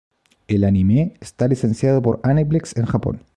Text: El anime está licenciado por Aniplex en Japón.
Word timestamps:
El 0.47 0.63
anime 0.63 1.13
está 1.19 1.47
licenciado 1.47 2.01
por 2.01 2.21
Aniplex 2.23 2.75
en 2.75 2.85
Japón. 2.85 3.23